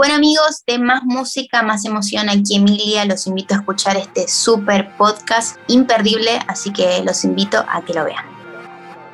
[0.00, 4.96] Bueno amigos, de más música, más emoción aquí Emilia, los invito a escuchar este super
[4.96, 8.29] podcast imperdible, así que los invito a que lo vean.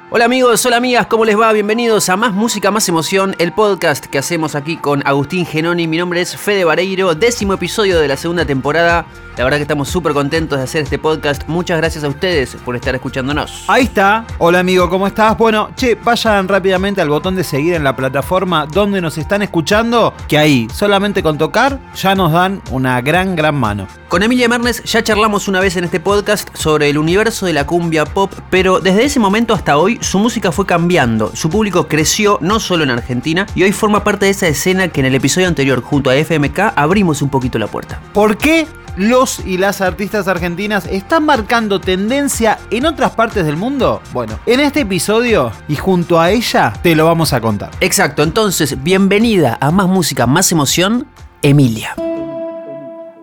[0.08, 1.52] Hola amigos, hola amigas, ¿cómo les va?
[1.52, 5.88] Bienvenidos a Más Música, Más Emoción, el podcast que hacemos aquí con Agustín Genoni.
[5.88, 9.04] Mi nombre es Fede Vareiro, décimo episodio de la segunda temporada.
[9.36, 11.46] La verdad que estamos súper contentos de hacer este podcast.
[11.46, 13.64] Muchas gracias a ustedes por estar escuchándonos.
[13.66, 14.24] Ahí está.
[14.38, 15.36] Hola amigo, ¿cómo estás?
[15.36, 20.14] Bueno, che, vayan rápidamente al botón de seguir en la plataforma donde nos están escuchando,
[20.28, 23.88] que ahí, solamente con tocar, ya nos dan una gran, gran mano.
[24.08, 27.66] Con Emilia Mernes ya charlamos una vez en este podcast sobre el universo de la
[27.66, 32.38] cumbia pop, pero desde ese momento hasta hoy su música fue cambiando, su público creció
[32.40, 35.48] no solo en Argentina y hoy forma parte de esa escena que en el episodio
[35.48, 38.00] anterior junto a FMK abrimos un poquito la puerta.
[38.12, 44.00] ¿Por qué los y las artistas argentinas están marcando tendencia en otras partes del mundo?
[44.12, 47.70] Bueno, en este episodio y junto a ella te lo vamos a contar.
[47.80, 51.06] Exacto, entonces bienvenida a Más Música, Más Emoción,
[51.42, 51.94] Emilia.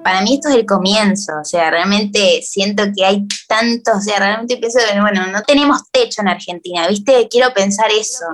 [0.04, 4.20] Para mí esto es el comienzo, o sea, realmente siento que hay tantos, o sea,
[4.20, 7.28] realmente pienso que, bueno, no tenemos techo en Argentina, ¿viste?
[7.30, 8.26] Quiero pensar eso.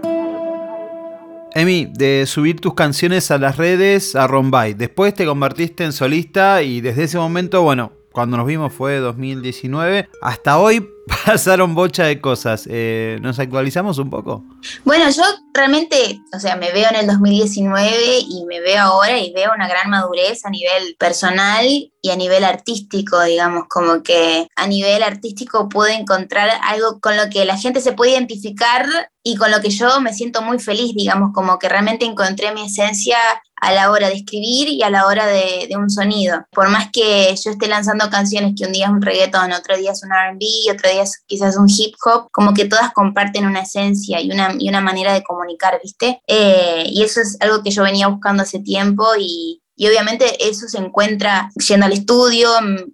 [1.53, 4.73] Emi, de subir tus canciones a las redes a Rombay.
[4.73, 10.09] Después te convertiste en solista y desde ese momento, bueno, cuando nos vimos fue 2019.
[10.21, 10.87] Hasta hoy
[11.25, 12.67] pasaron bocha de cosas.
[12.69, 14.43] Eh, ¿Nos actualizamos un poco?
[14.83, 19.31] Bueno, yo realmente, o sea, me veo en el 2019 y me veo ahora y
[19.33, 21.65] veo una gran madurez a nivel personal
[22.01, 27.29] y a nivel artístico, digamos, como que a nivel artístico pude encontrar algo con lo
[27.29, 28.85] que la gente se puede identificar
[29.21, 32.65] y con lo que yo me siento muy feliz, digamos, como que realmente encontré mi
[32.65, 33.17] esencia
[33.61, 36.45] a la hora de escribir y a la hora de, de, un sonido.
[36.51, 39.91] Por más que yo esté lanzando canciones que un día es un reggaeton, otro día
[39.91, 43.61] es un RB, otro día es quizás un hip hop, como que todas comparten una
[43.61, 46.21] esencia y una, y una manera de comunicar, ¿viste?
[46.27, 50.67] Eh, y eso es algo que yo venía buscando hace tiempo y, y obviamente eso
[50.67, 52.49] se encuentra yendo al estudio,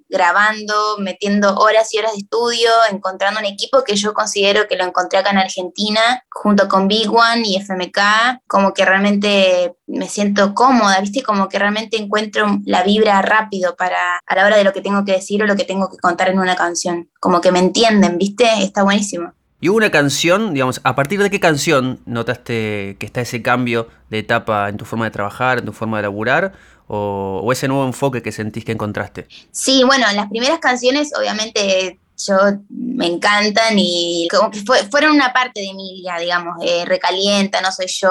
[0.07, 4.83] grabando, metiendo horas y horas de estudio, encontrando un equipo que yo considero que lo
[4.83, 10.53] encontré acá en Argentina, junto con Big One y FMK, como que realmente me siento
[10.53, 11.23] cómoda, ¿viste?
[11.23, 15.03] Como que realmente encuentro la vibra rápido para a la hora de lo que tengo
[15.03, 17.09] que decir o lo que tengo que contar en una canción.
[17.19, 18.45] Como que me entienden, ¿viste?
[18.61, 19.33] Está buenísimo.
[19.65, 23.87] ¿Y hubo una canción, digamos, a partir de qué canción notaste que está ese cambio
[24.11, 26.53] de etapa en tu forma de trabajar, en tu forma de laburar?
[26.87, 29.27] O, ese nuevo enfoque que sentís que encontraste?
[29.51, 32.37] Sí, bueno, las primeras canciones obviamente yo
[32.69, 37.87] me encantan y como que fueron una parte de Emilia, digamos, eh, Recalienta, No Soy
[37.87, 38.09] Yo,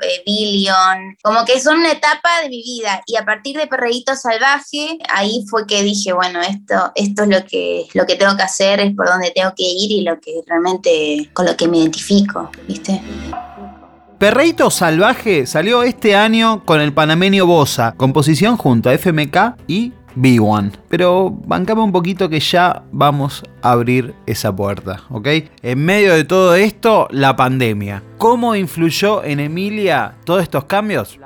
[0.00, 4.14] eh, Billion, como que son una etapa de mi vida y a partir de Perreíto
[4.14, 8.44] Salvaje, ahí fue que dije, bueno, esto, esto es lo que, lo que tengo que
[8.44, 11.78] hacer, es por donde tengo que ir y lo que realmente, con lo que me
[11.78, 13.00] identifico, ¿viste?
[14.20, 20.72] Perreito Salvaje salió este año con el panameño Bosa, composición junto a FMK y B1.
[20.90, 25.26] Pero bancame un poquito que ya vamos a abrir esa puerta, ¿ok?
[25.62, 28.02] En medio de todo esto, la pandemia.
[28.18, 31.18] ¿Cómo influyó en Emilia todos estos cambios?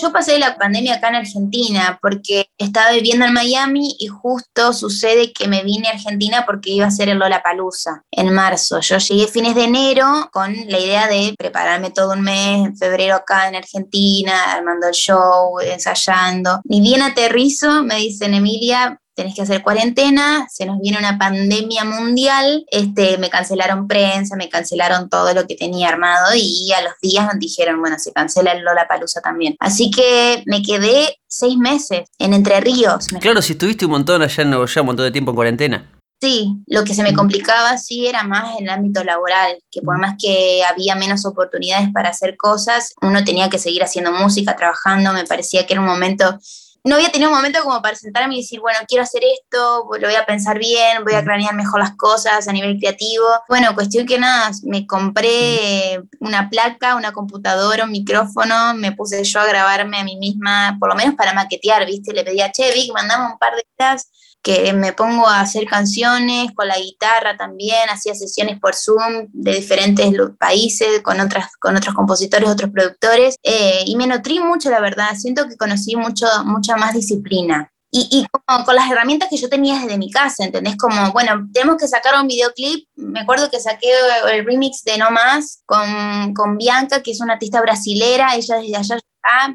[0.00, 5.32] Yo pasé la pandemia acá en Argentina porque estaba viviendo en Miami y justo sucede
[5.32, 8.80] que me vine a Argentina porque iba a ser el Lollapalooza en marzo.
[8.80, 13.16] Yo llegué fines de enero con la idea de prepararme todo un mes en febrero
[13.16, 16.60] acá en Argentina, armando el show, ensayando.
[16.64, 21.84] Ni bien aterrizo, me dicen Emilia, tenés que hacer cuarentena, se nos viene una pandemia
[21.84, 26.92] mundial, este, me cancelaron prensa, me cancelaron todo lo que tenía armado y a los
[27.02, 29.56] días nos dijeron, bueno, se cancela el Lola Palusa también.
[29.58, 33.08] Así que me quedé seis meses en Entre Ríos.
[33.20, 35.90] Claro, si estuviste un montón allá en Nueva York, un montón de tiempo en cuarentena.
[36.20, 39.98] Sí, lo que se me complicaba sí era más en el ámbito laboral, que por
[39.98, 45.12] más que había menos oportunidades para hacer cosas, uno tenía que seguir haciendo música, trabajando,
[45.12, 46.38] me parecía que era un momento
[46.84, 50.06] no había tenido un momento como para sentarme y decir, bueno, quiero hacer esto, lo
[50.06, 53.26] voy a pensar bien, voy a cranear mejor las cosas a nivel creativo.
[53.48, 59.40] Bueno, cuestión que nada, me compré una placa, una computadora, un micrófono, me puse yo
[59.40, 62.12] a grabarme a mí misma, por lo menos para maquetear, ¿viste?
[62.12, 64.08] Le pedí a Che, Vic, mandame un par de ideas
[64.42, 69.54] que me pongo a hacer canciones con la guitarra también, hacía sesiones por Zoom de
[69.54, 74.80] diferentes países con, otras, con otros compositores, otros productores, eh, y me nutrí mucho, la
[74.80, 77.72] verdad, siento que conocí mucho, mucha más disciplina.
[77.90, 78.26] Y,
[78.66, 80.76] con las herramientas que yo tenía desde mi casa, ¿entendés?
[80.76, 82.86] Como, bueno, tenemos que sacar un videoclip.
[82.96, 83.90] Me acuerdo que saqué
[84.30, 88.34] el remix de No Más con, con Bianca, que es una artista brasilera.
[88.34, 88.98] Ella desde allá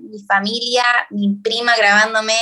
[0.01, 2.33] mi familia, mi prima grabándome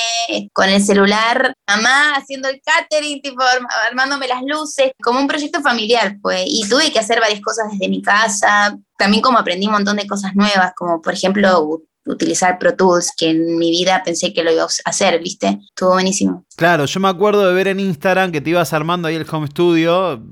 [0.54, 3.44] con el celular, mamá haciendo el catering, tipo
[3.88, 6.44] armándome las luces, como un proyecto familiar, pues.
[6.46, 10.08] Y tuve que hacer varias cosas desde mi casa, también como aprendí un montón de
[10.08, 14.51] cosas nuevas, como por ejemplo utilizar Pro Tools, que en mi vida pensé que lo
[14.51, 15.59] iba a hacer, ¿viste?
[15.69, 16.45] Estuvo buenísimo.
[16.56, 19.48] Claro, yo me acuerdo de ver en Instagram que te ibas armando ahí el home
[19.48, 20.24] studio.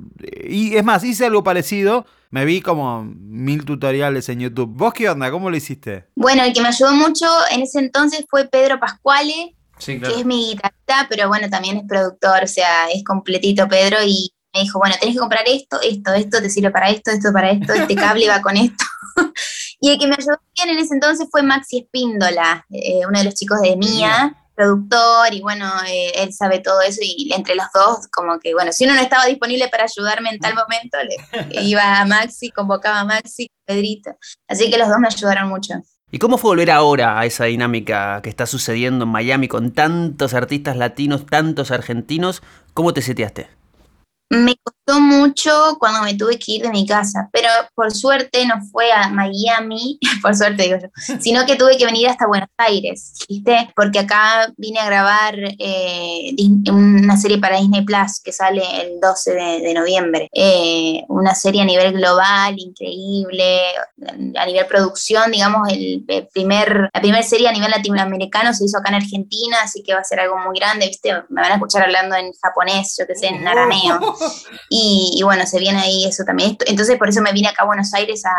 [0.43, 2.05] Y es más, hice algo parecido.
[2.31, 4.69] Me vi como mil tutoriales en YouTube.
[4.71, 5.31] ¿Vos qué onda?
[5.31, 6.05] ¿Cómo lo hiciste?
[6.15, 10.51] Bueno, el que me ayudó mucho en ese entonces fue Pedro Pascuale, que es mi
[10.51, 14.95] guitarrista, pero bueno, también es productor, o sea, es completito Pedro y me dijo, bueno,
[14.99, 18.27] tenés que comprar esto, esto, esto te sirve para esto, esto para esto, este cable
[18.27, 18.85] va con esto.
[19.79, 23.25] y el que me ayudó bien en ese entonces fue Maxi Espíndola, eh, uno de
[23.25, 27.67] los chicos de Mía, productor, y bueno, eh, él sabe todo eso, y entre los
[27.73, 31.61] dos, como que, bueno, si uno no estaba disponible para ayudarme en tal momento, le,
[31.63, 34.11] iba a Maxi, convocaba a Maxi, Pedrito.
[34.49, 35.75] Así que los dos me ayudaron mucho.
[36.11, 40.33] ¿Y cómo fue volver ahora a esa dinámica que está sucediendo en Miami con tantos
[40.33, 42.41] artistas latinos, tantos argentinos?
[42.73, 43.47] ¿Cómo te seteaste?
[44.31, 48.55] Me costó mucho cuando me tuve que ir de mi casa, pero por suerte no
[48.71, 53.13] fue a Miami, por suerte digo yo, sino que tuve que venir hasta Buenos Aires,
[53.27, 53.69] ¿viste?
[53.75, 56.35] Porque acá vine a grabar eh,
[56.71, 60.29] una serie para Disney Plus que sale el 12 de, noviembre.
[60.33, 63.59] Eh, una serie a nivel global, increíble,
[64.35, 68.89] a nivel producción, digamos, el, primer, la primera serie a nivel latinoamericano se hizo acá
[68.89, 71.13] en Argentina, así que va a ser algo muy grande, ¿viste?
[71.29, 73.99] Me van a escuchar hablando en japonés, yo qué sé, en arameo.
[74.69, 74.78] Y,
[75.23, 76.57] bueno, se viene ahí eso también.
[76.65, 78.31] Entonces por eso me vine acá a Buenos Aires a,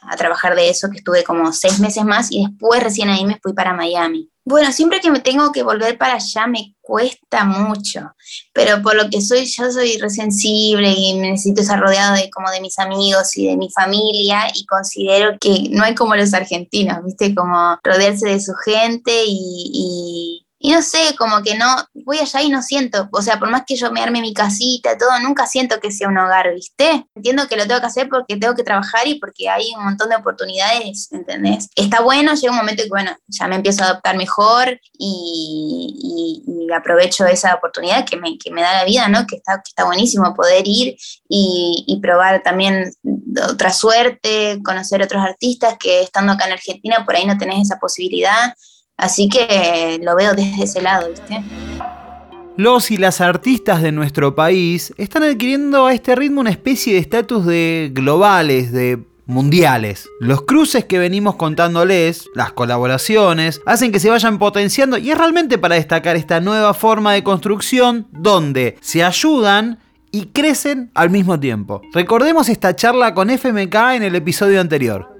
[0.00, 3.38] a, trabajar de eso, que estuve como seis meses más y después recién ahí me
[3.42, 4.30] fui para Miami.
[4.44, 8.14] Bueno, siempre que me tengo que volver para allá me cuesta mucho,
[8.54, 12.62] pero por lo que soy, yo soy resensible y necesito estar rodeado de como de
[12.62, 17.34] mis amigos y de mi familia y considero que no hay como los argentinos, ¿viste?
[17.34, 21.66] Como rodearse de su gente y y no sé, como que no,
[22.04, 24.98] voy allá y no siento, o sea, por más que yo me arme mi casita,
[24.98, 27.06] todo, nunca siento que sea un hogar, ¿viste?
[27.14, 30.08] Entiendo que lo tengo que hacer porque tengo que trabajar y porque hay un montón
[30.08, 31.68] de oportunidades, ¿entendés?
[31.76, 36.44] Está bueno, llega un momento que, bueno, ya me empiezo a adaptar mejor y,
[36.74, 39.26] aprovecho esa oportunidad que me, que me, da la vida, ¿no?
[39.26, 40.96] Que está, que está buenísimo poder ir
[41.28, 42.92] y, y probar también
[43.50, 47.78] otra suerte, conocer otros artistas que estando acá en Argentina por ahí no tenés esa
[47.78, 48.54] posibilidad.
[48.98, 51.44] Así que lo veo desde ese lado, ¿viste?
[52.56, 56.98] Los y las artistas de nuestro país están adquiriendo a este ritmo una especie de
[56.98, 60.08] estatus de globales, de mundiales.
[60.18, 65.58] Los cruces que venimos contándoles, las colaboraciones, hacen que se vayan potenciando y es realmente
[65.58, 69.78] para destacar esta nueva forma de construcción donde se ayudan
[70.10, 71.82] y crecen al mismo tiempo.
[71.92, 75.17] Recordemos esta charla con FMK en el episodio anterior.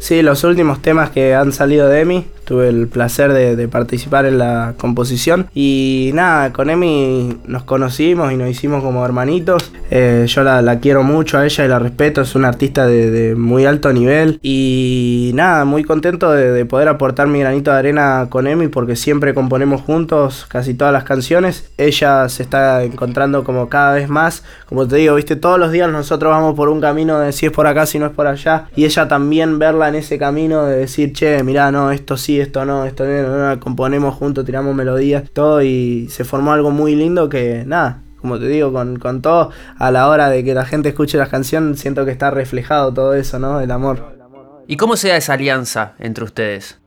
[0.00, 4.38] Sí, los últimos temas que han salido de Emi, tuve el placer de, participar en
[4.38, 9.70] la composición y nada, con Emi nos conocimos y nos hicimos como hermanitos.
[9.92, 13.66] Eh, yo la, quiero mucho a ella y la respeto, es una artista de, muy
[13.66, 18.66] alto nivel y nada, muy contento de, poder aportar mi granito de arena con Emi
[18.66, 21.70] porque siempre componemos juntos casi todas las canciones.
[21.78, 25.88] Ella se está encontrando como cada vez más, como te digo, viste, todos los días
[25.88, 28.64] nosotros vamos por un camino de si es por acá, si no es por allá
[28.74, 32.64] y ella también verla en ese camino de decir, che, mirá, no, esto sí, esto
[32.64, 37.64] no, esto no, componemos juntos, tiramos melodías, todo y se formó algo muy lindo que
[37.66, 41.18] nada, como te digo, con, con todo, a la hora de que la gente escuche
[41.18, 43.60] las canciones, siento que está reflejado todo eso, ¿no?
[43.60, 44.18] El amor.
[44.66, 46.79] ¿Y cómo se da esa alianza entre ustedes?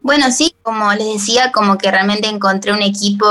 [0.00, 3.26] Bueno, sí, como les decía, como que realmente encontré un equipo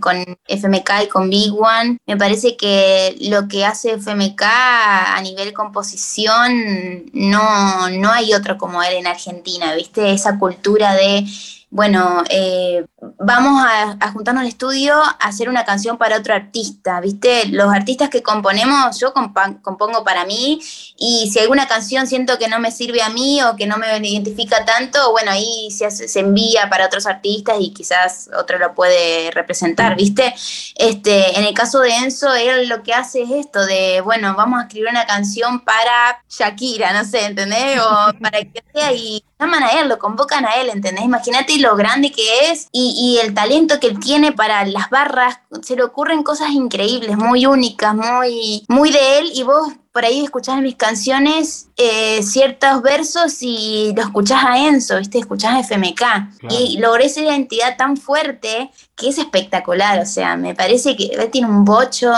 [0.00, 0.16] con
[0.48, 1.98] FMK y con Big One.
[2.06, 8.82] Me parece que lo que hace FMK a nivel composición no, no hay otro como
[8.82, 10.12] él en Argentina, ¿viste?
[10.12, 11.26] Esa cultura de
[11.70, 12.84] bueno, eh,
[13.20, 17.46] vamos a, juntarnos al estudio a hacer una canción para otro artista, ¿viste?
[17.46, 20.60] Los artistas que componemos, yo compongo para mí
[20.98, 23.86] y si alguna canción siento que no me sirve a mí o que no me
[24.08, 29.30] identifica tanto, bueno, ahí se, se envía para otros artistas y quizás otro lo puede
[29.30, 30.34] representar, ¿viste?
[30.74, 34.58] Este, en el caso de Enzo, él lo que hace es esto de, bueno, vamos
[34.58, 37.80] a escribir una canción para Shakira, no sé, ¿entendés?
[37.80, 41.04] O para que sea y llaman a él, lo convocan a él, ¿entendés?
[41.04, 45.76] Imagínate lo grande que es y, el talento que él tiene para las barras, se
[45.76, 50.60] le ocurren cosas increíbles, muy únicas, muy, muy de él y vos por ahí escuchás
[50.60, 55.18] mis canciones eh, ciertos versos y lo escuchás a Enzo, ¿viste?
[55.18, 56.02] Escuchás a FMK.
[56.50, 59.98] Y logré esa identidad tan fuerte que es espectacular.
[60.00, 62.12] O sea, me parece que él tiene un bocho,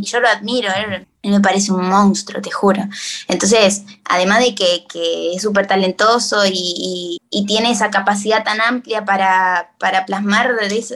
[0.00, 0.68] yo lo admiro.
[0.74, 2.82] Él, me parece un monstruo, te juro.
[3.26, 10.06] Entonces, además de que, es súper talentoso y, tiene esa capacidad tan amplia para, para
[10.06, 10.52] plasmar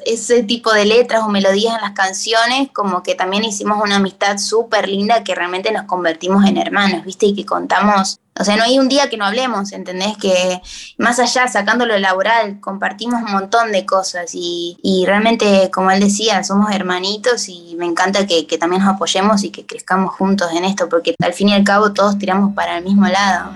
[0.07, 4.39] ese, tipo de letras o melodías en las canciones, como que también hicimos una amistad
[4.39, 7.27] súper linda que realmente nos convertimos en hermanos, ¿viste?
[7.27, 10.17] Y que contamos O sea, no hay un día que no hablemos, ¿entendés?
[10.17, 10.61] Que
[10.97, 16.43] más allá, sacando lo laboral, compartimos un montón de cosas y, realmente, como él decía,
[16.45, 20.65] somos hermanitos y me encanta que, que, también nos apoyemos y que crezcamos juntos en
[20.65, 23.51] esto, porque al fin y al cabo todos tiramos para el mismo lado.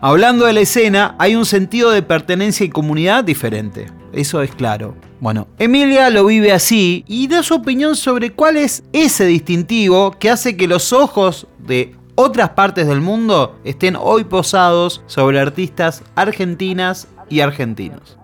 [0.00, 4.96] Hablando de la escena, hay un sentido de pertenencia y comunidad diferente, eso es claro.
[5.20, 10.30] Bueno, Emilia lo vive así y da su opinión sobre cuál es ese distintivo que
[10.30, 17.08] hace que los ojos de otras partes del mundo estén hoy posados sobre artistas argentinas
[17.28, 18.18] y argentinos.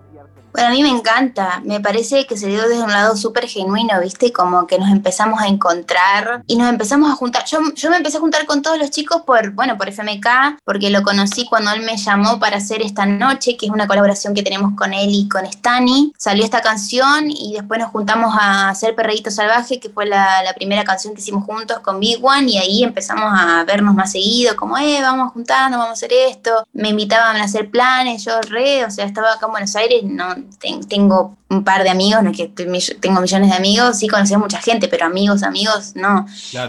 [0.53, 3.99] Bueno, a mí me encanta, me parece que se dio desde un lado súper genuino,
[3.99, 4.31] ¿viste?
[4.31, 7.43] Como que nos empezamos a encontrar y nos empezamos a juntar.
[7.45, 10.91] Yo, yo me empecé a juntar con todos los chicos por, bueno, por FMK, porque
[10.91, 14.43] lo conocí cuando él me llamó para hacer esta noche, que es una colaboración que
[14.43, 16.13] tenemos con él y con Stani.
[16.19, 20.53] Salió esta canción y después nos juntamos a hacer Perreíto Salvaje, que fue la, la
[20.53, 24.55] primera canción que hicimos juntos con Big One, y ahí empezamos a vernos más seguido,
[24.55, 26.67] como, eh, vamos a juntarnos, vamos a hacer esto.
[26.73, 30.42] Me invitaban a hacer planes, yo re, o sea, estaba acá en Buenos Aires, no
[30.87, 34.37] tengo un par de amigos, no es que tengo millones de amigos, sí conocí a
[34.37, 36.25] mucha gente, pero amigos, amigos, no.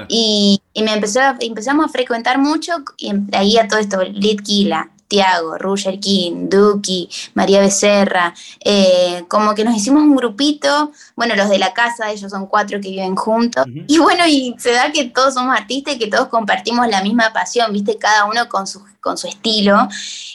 [0.08, 6.00] Y, me empezó empezamos a frecuentar mucho y ahí a todo esto, Litquila, Tiago, Roger
[6.00, 11.72] King, Duki, María Becerra, eh, como que nos hicimos un grupito, bueno, los de la
[11.72, 15.56] casa, ellos son cuatro que viven juntos, y bueno, y se da que todos somos
[15.56, 19.28] artistas y que todos compartimos la misma pasión, viste, cada uno con su, con su
[19.28, 19.86] estilo,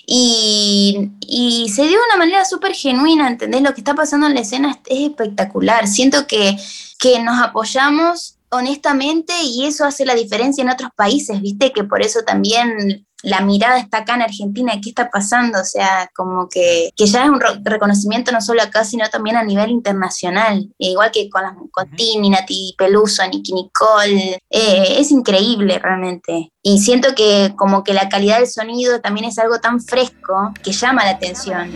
[0.05, 3.61] y, y se dio de una manera súper genuina, ¿entendés?
[3.61, 6.55] Lo que está pasando en la escena es, espectacular, siento que,
[6.97, 12.01] que nos apoyamos honestamente y eso hace la diferencia en otros países, viste que por
[12.01, 15.59] eso también la mirada está acá en Argentina, ¿qué está pasando?
[15.59, 19.43] O sea, como que, que ya es un reconocimiento no solo acá, sino también a
[19.43, 25.79] nivel internacional, igual que con, las, con Tini, Nati Peluso, Nicky Nicole, eh, es increíble
[25.79, 26.51] realmente.
[26.63, 30.71] Y siento que como que la calidad del sonido también es algo tan fresco que
[30.71, 31.71] llama la atención.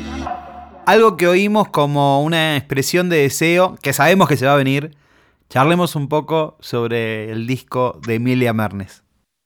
[0.85, 4.95] Algo que oímos como una expresión de deseo, que sabemos que se va a venir,
[5.49, 9.02] charlemos un poco sobre el disco de Emilia Mernes.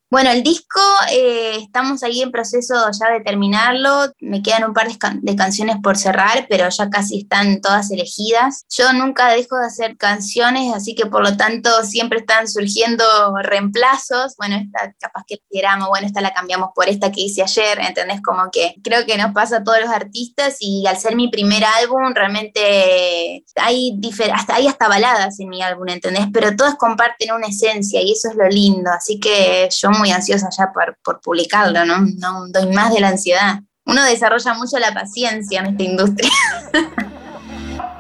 [0.10, 0.80] Bueno, el disco
[1.12, 4.14] eh, estamos ahí en proceso ya de terminarlo.
[4.22, 8.64] Me quedan un par de, canciones por cerrar, pero ya casi están todas elegidas.
[8.70, 13.04] Yo nunca dejo de hacer canciones, así que por lo tanto siempre están surgiendo
[13.44, 14.36] reemplazos.
[14.38, 18.22] Bueno, esta capaz que queramos, bueno, esta la cambiamos por esta que hice ayer, ¿entendés?
[18.22, 21.66] Como que creo que nos pasa a todos los artistas y al ser mi primer
[21.66, 24.00] álbum, realmente hay,
[24.34, 26.28] hasta, hay hasta baladas en mi álbum, ¿entendés?
[26.32, 28.90] Pero todas comparten una esencia y eso es lo lindo.
[28.90, 32.00] Así que yo muy ansiosa ya por, por publicarlo, ¿no?
[32.18, 33.62] No doy más de la ansiedad.
[33.86, 36.32] Uno desarrolla mucho la paciencia en esta industria.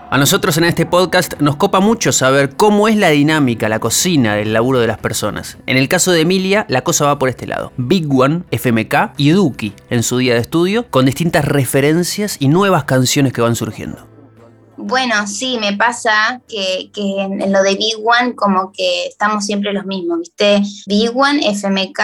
[0.10, 4.36] A nosotros en este podcast nos copa mucho saber cómo es la dinámica, la cocina
[4.36, 5.58] del laburo de las personas.
[5.66, 7.74] En el caso de Emilia, la cosa va por este lado.
[7.76, 12.86] Big One, FMK y Duki en su día de estudio, con distintas referencias y nuevas
[12.86, 14.17] canciones que van surgiendo.
[14.78, 19.86] Bueno, sí, me pasa que, en lo de Big One como que estamos siempre los
[19.86, 20.62] mismos, ¿viste?
[20.86, 22.00] Big One, FMK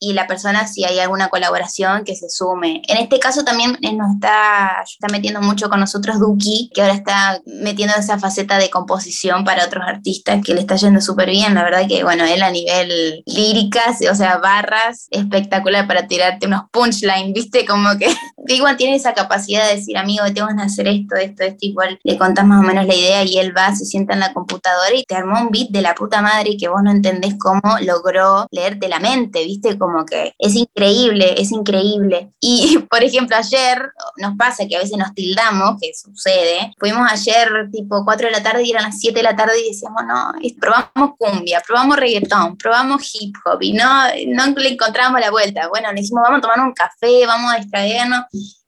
[0.00, 2.80] y la persona si hay alguna colaboración que se sume.
[2.88, 7.42] En este caso también nos está, está metiendo mucho con nosotros Duki, que ahora está
[7.44, 11.54] metiendo esa faceta de composición para otros artistas que le está yendo súper bien.
[11.54, 16.62] La verdad que, bueno, él a nivel líricas, o sea, barras, espectacular para tirarte unos
[16.72, 17.66] punchlines, ¿viste?
[17.66, 18.08] Como que
[18.46, 21.98] Big One tiene esa capacidad de decir, amigo, tengo que hacer esto, esto, esto, igual
[22.18, 25.04] contás más o menos la idea y él va, se sienta en la computadora y
[25.04, 28.88] te armó un beat de la puta madre que vos no entendés cómo logró leerte
[28.88, 29.78] la mente, ¿viste?
[29.78, 32.30] Como que es increíble, es increíble.
[32.40, 36.72] Y, por ejemplo, ayer nos pasa que a veces nos tildamos, que sucede.
[36.78, 39.70] Fuimos ayer tipo 4 de la tarde y eran las 7 de la tarde y
[39.70, 43.86] decíamos, no, probamos cumbia, probamos reggaetón, probamos hip hop y no,
[44.28, 45.68] no le encontrábamos la vuelta.
[45.68, 48.24] Bueno, le dijimos, vamos a tomar un café, vamos a distraernos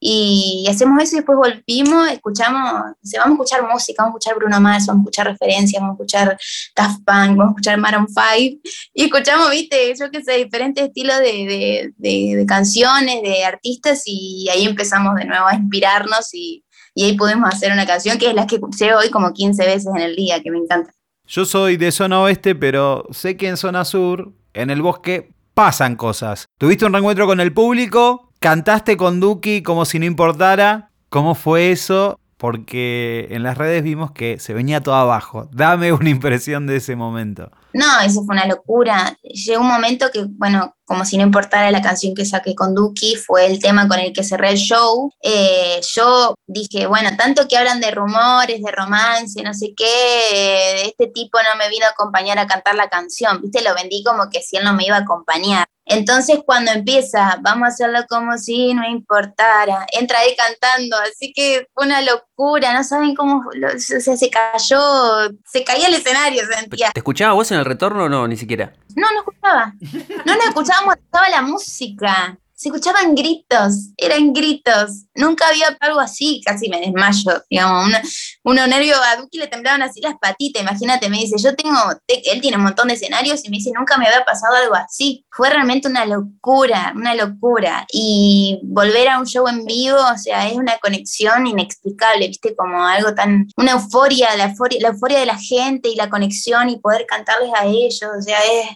[0.09, 4.37] y hacemos eso y después volvimos, escuchamos, se vamos a escuchar música, vamos a escuchar
[4.37, 6.39] Bruno Mars, vamos a escuchar referencias, vamos a escuchar
[6.77, 8.61] Daft Punk, vamos a escuchar Maroon 5
[8.95, 14.65] y escuchamos, viste, yo qué sé, diferentes estilos de, de, canciones, de artistas y ahí
[14.65, 18.47] empezamos de nuevo a inspirarnos y, y ahí pudimos hacer una canción que es la
[18.47, 20.93] que escuché hoy como 15 veces en el día, que me encanta.
[21.27, 25.97] Yo soy de zona oeste, pero sé que en zona sur, en el bosque, pasan
[25.97, 26.47] cosas.
[26.59, 30.90] Tuviste un reencuentro con el público, Cantaste con Duki como si no importara.
[31.09, 32.19] ¿Cómo fue eso?
[32.37, 35.49] Porque en las redes vimos que se venía todo abajo.
[35.52, 37.50] Dame una impresión de ese momento.
[37.73, 39.19] No, eso fue una locura.
[39.23, 43.16] Llegó un momento que, bueno, como si no importara la canción que saqué con Duki,
[43.16, 45.11] fue el tema con el que cerré el show.
[45.23, 51.09] Eh, yo dije, bueno, tanto que hablan de rumores, de romance, no sé qué, este
[51.09, 53.62] tipo no me vino a acompañar a cantar la canción, ¿viste?
[53.62, 55.66] Lo vendí como que si él no me iba a acompañar.
[55.87, 61.69] Entonces cuando empieza, vamos a hacerlo como si no importara, entra ahí cantando, así que
[61.73, 64.81] fue una locura, no saben cómo, o sea, se cayó,
[65.45, 66.90] se caía el escenario, sentía.
[66.90, 68.73] ¿Te escuchaba vos en el retorno o no, ni siquiera?
[68.97, 69.75] No, no escuchaba,
[70.25, 75.05] no nos escuchábamos, estaba la música se escuchaban gritos, eran gritos.
[75.15, 77.93] Nunca había algo así, casi me desmayo, digamos.
[78.45, 81.77] uno nervio a Duki le temblaban así las patitas, imagínate, me dice, yo tengo,
[82.09, 85.27] él tiene un montón de escenarios y me dice, nunca me había pasado algo así.
[85.31, 87.87] Fue realmente una locura, una locura.
[87.93, 92.83] Y volver a un show en vivo, o sea, es una conexión inexplicable, viste, como
[92.87, 96.79] algo tan, una euforia, la euforia, la euforia de la gente y la conexión y
[96.79, 98.71] poder cantarles a ellos, o sea, es,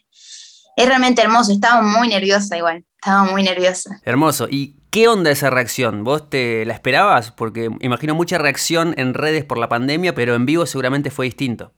[0.77, 1.51] es realmente hermoso.
[1.51, 2.85] Estaba muy nerviosa igual.
[3.03, 3.99] Estaba muy nerviosa.
[4.05, 4.47] Hermoso.
[4.51, 6.05] ¿Y qué onda esa reacción?
[6.05, 7.31] ¿Vos te la esperabas?
[7.31, 11.73] Porque imagino mucha reacción en redes por la pandemia, pero en vivo seguramente fue distinto.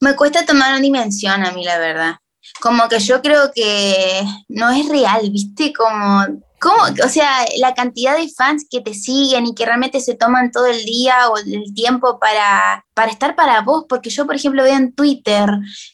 [0.00, 2.16] Me cuesta tomar una dimensión a mí, la verdad.
[2.58, 5.74] Como que yo creo que no es real, ¿viste?
[5.74, 6.24] Como
[6.60, 6.82] ¿Cómo?
[7.04, 10.66] O sea, la cantidad de fans que te siguen y que realmente se toman todo
[10.66, 14.76] el día o el tiempo para, para estar para vos, porque yo, por ejemplo, veo
[14.76, 15.48] en Twitter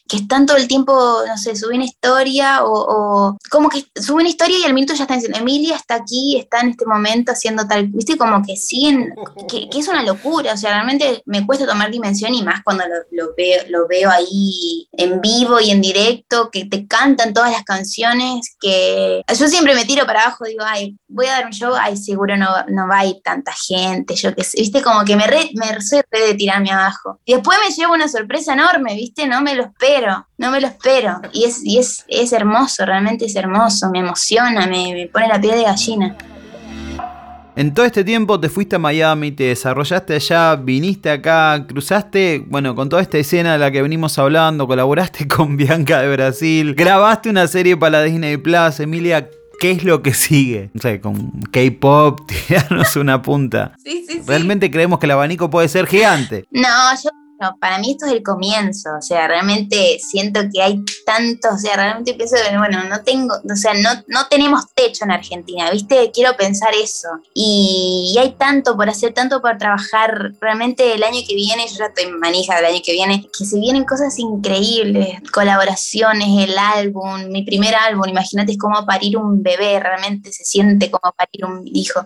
[0.09, 4.65] que están todo el tiempo, no sé, suben historia o, como que suben historia y
[4.65, 8.17] al minuto ya están diciendo, Emilia está aquí, está en este momento haciendo tal, viste,
[8.17, 9.15] como que siguen,
[9.47, 13.33] que, es una locura, o sea, realmente me cuesta tomar dimensión y más cuando lo,
[13.37, 18.57] veo, lo veo ahí en vivo y en directo, que te cantan todas las canciones,
[18.59, 21.97] que yo siempre me tiro para abajo, digo, ay, voy a dar un show, ay,
[21.97, 25.27] seguro no, no va a ir tanta gente, yo qué sé, viste, como que me,
[25.27, 25.67] re, me
[26.19, 27.19] de tirarme abajo.
[27.25, 29.27] Y después me llevo una sorpresa enorme, ¿viste?
[29.27, 31.21] No me lo espero, no me lo espero.
[31.33, 35.39] Y es, y es, es hermoso, realmente es hermoso, me emociona, me, me pone la
[35.39, 36.17] piel de gallina.
[37.57, 42.75] En todo este tiempo te fuiste a Miami, te desarrollaste allá, viniste acá, cruzaste, bueno,
[42.75, 47.31] con toda esta escena de la que venimos hablando, colaboraste con Bianca de Brasil, grabaste
[47.31, 49.27] una serie para Disney Plus, Emilia,
[49.59, 50.69] ¿Qué es lo que sigue?
[50.73, 53.73] No sé, con K-pop, tirarnos una punta.
[53.83, 54.21] Sí, sí, sí.
[54.27, 56.45] Realmente creemos que el abanico puede ser gigante.
[56.51, 56.67] No,
[57.03, 57.09] yo
[57.39, 61.57] no, para mí esto es el comienzo, o sea, realmente siento que hay tanto, o
[61.57, 65.69] sea, realmente pienso que, bueno, no tengo, o sea, no, no tenemos techo en Argentina,
[65.71, 66.11] ¿viste?
[66.11, 67.07] Quiero pensar eso.
[67.33, 70.33] Y, hay tanto por hacer, tanto por trabajar.
[70.41, 73.59] Realmente el año que viene, yo ya estoy manija del año que viene, que se
[73.59, 79.79] vienen cosas increíbles, colaboraciones, el álbum, mi primer álbum, imagínate es como parir un bebé,
[79.79, 82.03] realmente se siente como parir un hijo.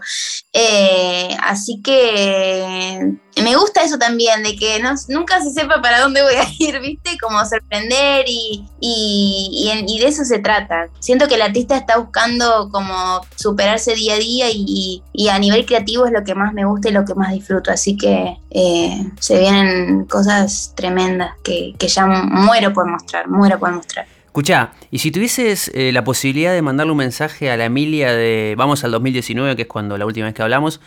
[0.51, 6.23] Eh, así que me gusta eso también, de que no, nunca se sepa para dónde
[6.23, 7.11] voy a ir, ¿viste?
[7.21, 10.87] Como sorprender y, y, de eso se trata.
[10.99, 16.05] Siento que el artista está buscando como superarse día a día y, a nivel creativo
[16.05, 17.71] es lo que más me gusta y lo que más disfruto.
[17.71, 24.07] Así que eh, se vienen cosas tremendas que, ya muero por mostrar, muero por mostrar.
[24.25, 28.55] Escucha, y si tuvieses eh, la posibilidad de mandarle un mensaje a la Emilia de
[28.57, 30.79] Vamos al 2019, que es cuando la última vez que hablamos,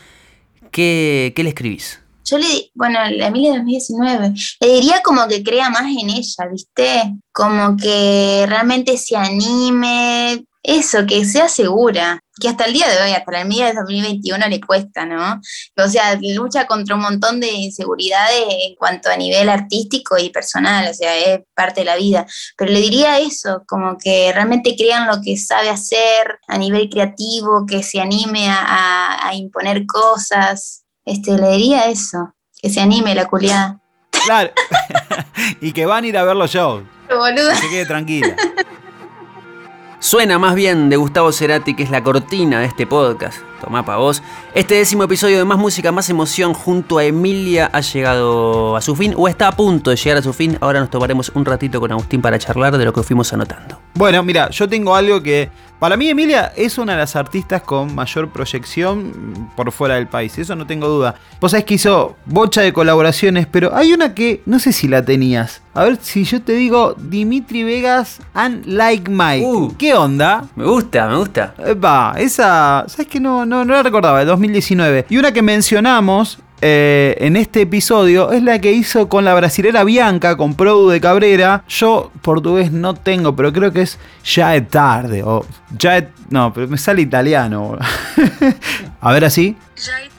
[0.71, 2.04] ¿qué, qué le escribís?
[2.25, 7.13] Yo le, bueno, la Emilia 2019, le diría como que crea más en ella, ¿viste?
[7.31, 13.11] Como que realmente se anime, eso, que sea segura, que hasta el día de hoy,
[13.11, 15.39] hasta la Emilia de 2021 le cuesta, ¿no?
[15.77, 20.89] O sea, lucha contra un montón de inseguridades en cuanto a nivel artístico y personal,
[20.89, 22.25] o sea, es parte de la vida.
[22.57, 27.65] Pero le diría eso, como que realmente crean lo que sabe hacer a nivel creativo,
[27.67, 33.25] que se anime a, a imponer cosas, este, le diría eso, que se anime la
[33.25, 33.79] culiada.
[34.25, 34.51] Claro.
[35.61, 36.83] y que van a ir a ver los shows.
[37.09, 37.49] Boludo.
[37.51, 38.35] Que se quede tranquila.
[39.99, 43.39] Suena más bien de Gustavo Cerati, que es la cortina de este podcast.
[43.61, 44.21] Tomá pa' vos.
[44.53, 48.95] Este décimo episodio de Más Música, Más Emoción junto a Emilia ha llegado a su
[48.95, 50.57] fin o está a punto de llegar a su fin.
[50.59, 53.79] Ahora nos tomaremos un ratito con Agustín para charlar de lo que fuimos anotando.
[53.95, 57.95] Bueno, mira, yo tengo algo que para mí Emilia es una de las artistas con
[57.95, 61.15] mayor proyección por fuera del país, eso no tengo duda.
[61.39, 65.03] Vos sabés que hizo bocha de colaboraciones, pero hay una que no sé si la
[65.03, 65.61] tenías.
[65.75, 69.45] A ver si yo te digo Dimitri Vegas and Like Mike.
[69.45, 70.45] Uh, ¿Qué onda?
[70.55, 71.53] Me gusta, me gusta.
[71.83, 75.07] Va, esa, ¿sabes que no, no, no la recordaba, de 2019.
[75.09, 79.83] Y una que mencionamos eh, en este episodio es la que hizo con la brasilera
[79.83, 81.65] Bianca, con Produ de Cabrera.
[81.67, 85.23] Yo portugués no tengo, pero creo que es Ya es tarde.
[85.23, 85.45] O
[85.77, 87.77] ya No, pero me sale italiano.
[89.01, 89.57] A ver así.
[89.75, 90.14] Ya es tarde.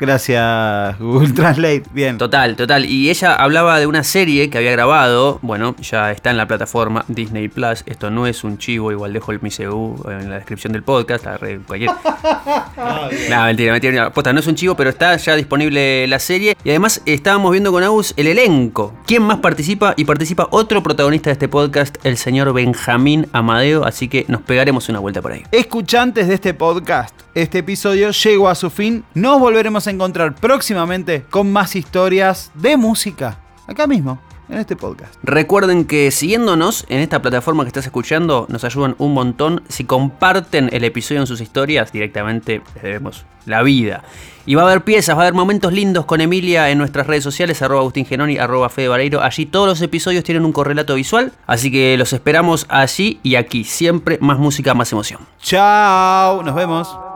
[0.00, 1.82] Gracias, Google Translate.
[1.92, 2.16] Bien.
[2.16, 2.86] Total, total.
[2.86, 5.38] Y ella hablaba de una serie que había grabado.
[5.42, 7.84] Bueno, ya está en la plataforma Disney Plus.
[7.84, 11.26] Esto no es un chivo, igual dejo el MICU en la descripción del podcast.
[11.66, 11.90] Cualquier...
[13.30, 14.10] no, mentira, mentira.
[14.10, 16.56] Posta, no es un chivo, pero está ya disponible la serie.
[16.64, 18.94] Y además estábamos viendo con Agus el elenco.
[19.06, 19.92] ¿Quién más participa?
[19.98, 23.84] Y participa otro protagonista de este podcast, el señor Benjamín Amadeo.
[23.84, 25.42] Así que nos pegaremos una vuelta por ahí.
[25.52, 29.04] Escuchantes de este podcast, este episodio llegó a su fin.
[29.12, 33.38] Nos volveremos a encontrar próximamente con más historias de música.
[33.66, 35.14] Acá mismo, en este podcast.
[35.22, 39.62] Recuerden que siguiéndonos en esta plataforma que estás escuchando nos ayudan un montón.
[39.68, 44.04] Si comparten el episodio en sus historias, directamente les debemos la vida.
[44.46, 47.24] Y va a haber piezas, va a haber momentos lindos con Emilia en nuestras redes
[47.24, 49.22] sociales, arroba Agustín Genoni, arroba Fede Vareiro.
[49.22, 53.64] Allí todos los episodios tienen un correlato visual, así que los esperamos allí y aquí.
[53.64, 55.20] Siempre más música, más emoción.
[55.40, 57.09] Chao, nos vemos.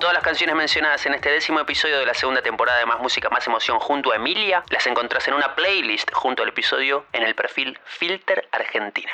[0.00, 3.28] Todas las canciones mencionadas en este décimo episodio de la segunda temporada de Más Música,
[3.28, 7.34] Más Emoción junto a Emilia las encontrás en una playlist junto al episodio en el
[7.34, 9.12] perfil Filter Argentina.